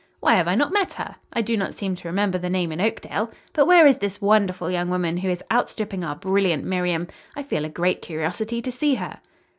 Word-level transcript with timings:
"Why 0.19 0.33
have 0.33 0.47
I 0.47 0.55
not 0.55 0.73
met 0.73 0.93
her? 0.93 1.17
I 1.31 1.43
do 1.43 1.55
not 1.55 1.75
seem 1.75 1.93
to 1.97 2.07
remember 2.07 2.39
the 2.39 2.49
name 2.49 2.71
in 2.71 2.81
Oakdale. 2.81 3.31
But 3.53 3.67
where 3.67 3.85
is 3.85 3.99
this 3.99 4.19
wonderful 4.19 4.71
young 4.71 4.89
woman 4.89 5.17
who 5.17 5.29
is 5.29 5.43
outstripping 5.51 6.03
our 6.03 6.15
brilliant 6.15 6.63
Miriam? 6.63 7.07
I 7.35 7.43
feel 7.43 7.65
a 7.65 7.69
great 7.69 8.01
curiosity 8.01 8.63
to 8.63 8.71
see 8.71 8.95
her." 8.95 9.19